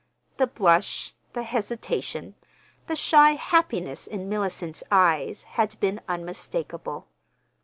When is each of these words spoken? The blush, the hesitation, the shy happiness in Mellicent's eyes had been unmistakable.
The 0.37 0.47
blush, 0.47 1.13
the 1.33 1.43
hesitation, 1.43 2.33
the 2.87 2.95
shy 2.95 3.33
happiness 3.33 4.07
in 4.07 4.27
Mellicent's 4.27 4.81
eyes 4.91 5.43
had 5.43 5.79
been 5.79 6.01
unmistakable. 6.07 7.05